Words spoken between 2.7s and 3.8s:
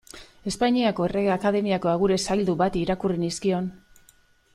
irakurri nizkion.